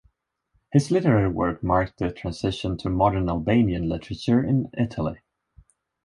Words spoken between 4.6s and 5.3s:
Italy.